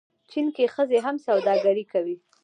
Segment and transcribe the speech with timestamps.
[0.31, 2.15] چین کې ښځې هم سوداګري کوي.